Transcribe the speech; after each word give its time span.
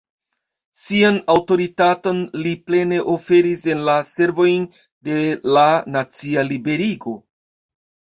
Sian 0.83 1.17
aŭtoritaton 1.33 2.21
li 2.45 2.53
plene 2.69 2.97
oferis 3.15 3.65
en 3.73 3.83
la 3.89 3.95
servojn 4.13 4.65
de 5.11 5.19
la 5.57 5.67
nacia 5.97 6.47
liberigo. 6.49 7.15